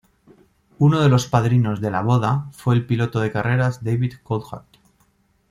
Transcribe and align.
Uno 0.79 0.99
de 0.99 1.09
los 1.09 1.27
padrinos 1.27 1.79
de 1.79 1.91
la 1.91 2.01
boda 2.01 2.47
fue 2.53 2.73
el 2.73 2.87
piloto 2.87 3.19
de 3.19 3.31
carreras, 3.31 3.83
David 3.83 4.13
Coulthard. 4.23 4.65